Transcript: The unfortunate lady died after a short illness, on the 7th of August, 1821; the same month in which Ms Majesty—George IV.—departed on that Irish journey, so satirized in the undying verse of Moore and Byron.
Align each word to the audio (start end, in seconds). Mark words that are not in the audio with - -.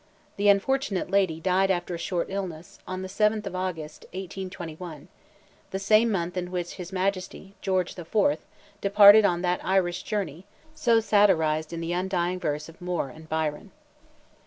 The 0.37 0.49
unfortunate 0.49 1.11
lady 1.11 1.39
died 1.39 1.69
after 1.69 1.93
a 1.93 1.97
short 1.99 2.25
illness, 2.31 2.79
on 2.87 3.03
the 3.03 3.07
7th 3.07 3.45
of 3.45 3.55
August, 3.55 4.05
1821; 4.13 5.09
the 5.69 5.77
same 5.77 6.11
month 6.11 6.35
in 6.35 6.49
which 6.49 6.79
Ms 6.79 6.91
Majesty—George 6.91 7.99
IV.—departed 7.99 9.25
on 9.25 9.43
that 9.43 9.63
Irish 9.63 10.01
journey, 10.01 10.47
so 10.73 11.01
satirized 11.01 11.71
in 11.71 11.81
the 11.81 11.93
undying 11.93 12.39
verse 12.39 12.67
of 12.67 12.81
Moore 12.81 13.09
and 13.09 13.29
Byron. 13.29 13.69